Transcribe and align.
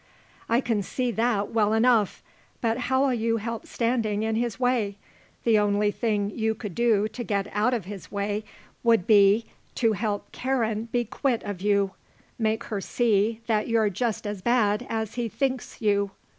"I 0.49 0.61
can 0.61 0.81
see 0.81 1.11
that 1.11 1.51
well 1.51 1.73
enough. 1.73 2.23
But 2.59 2.79
how'll 2.89 3.13
you 3.13 3.37
help 3.37 3.67
standing 3.67 4.23
in 4.23 4.33
his 4.35 4.59
way? 4.59 4.95
The 5.43 5.59
only 5.59 5.91
thing 5.91 6.31
you 6.31 6.55
could 6.55 6.73
do 6.73 7.07
to 7.09 7.23
get 7.23 7.45
out 7.51 7.75
of 7.75 7.85
his 7.85 8.11
way 8.11 8.43
would 8.81 9.05
be 9.05 9.45
to 9.75 9.93
help 9.93 10.31
Karen 10.31 10.87
to 10.87 10.91
be 10.91 11.05
quit 11.05 11.43
of 11.43 11.61
you. 11.61 11.91
Make 12.39 12.63
her 12.63 12.81
see 12.81 13.41
that 13.45 13.67
you're 13.67 13.91
just 13.91 14.25
as 14.25 14.41
bad 14.41 14.87
as 14.89 15.13
he 15.13 15.29
thinks 15.29 15.79
you. 15.83 16.09